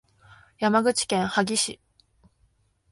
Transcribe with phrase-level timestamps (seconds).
[0.57, 1.79] 山口県萩市